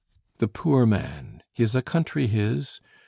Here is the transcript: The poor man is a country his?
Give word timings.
The 0.39 0.47
poor 0.47 0.87
man 0.87 1.43
is 1.57 1.75
a 1.75 1.83
country 1.83 2.25
his? 2.25 2.81